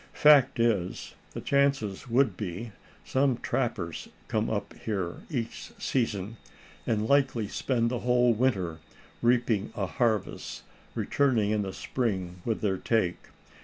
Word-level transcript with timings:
"Fact 0.13 0.59
is, 0.59 1.13
the 1.35 1.41
chances 1.41 2.07
would 2.09 2.35
be, 2.35 2.71
some 3.05 3.37
trappers 3.37 4.07
come 4.27 4.49
up 4.49 4.73
here 4.73 5.17
each 5.29 5.73
season, 5.77 6.37
and 6.87 7.07
likely 7.07 7.47
spent 7.47 7.89
the 7.89 7.99
whole 7.99 8.33
winter 8.33 8.79
reaping 9.21 9.71
a 9.75 9.85
harvest, 9.85 10.63
returning 10.95 11.51
in 11.51 11.61
the 11.61 11.71
Spring 11.71 12.41
with 12.45 12.61
their 12.61 12.79
take. 12.79 13.27